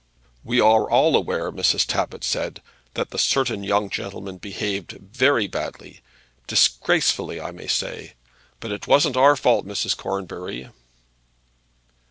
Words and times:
"We 0.43 0.59
are 0.59 0.89
all 0.89 1.15
aware," 1.15 1.51
Mrs. 1.51 1.85
Tappitt 1.85 2.23
said, 2.23 2.63
"that 2.95 3.11
the 3.11 3.19
certain 3.19 3.63
young 3.63 3.87
gentleman 3.87 4.37
behaved 4.39 4.93
very 4.93 5.45
badly, 5.45 6.01
disgracefully, 6.47 7.39
I 7.39 7.51
may 7.51 7.67
say; 7.67 8.13
but 8.59 8.71
it 8.71 8.87
wasn't 8.87 9.15
our 9.15 9.35
fault, 9.35 9.63
Mrs. 9.67 9.95
Cornbury." 9.95 10.69